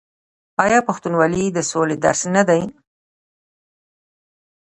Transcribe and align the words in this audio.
آیا 0.65 0.79
پښتونولي 0.87 1.45
د 1.51 1.57
سولې 1.71 1.95
درس 2.05 2.21
نه 2.35 2.43
دی؟ 2.49 2.61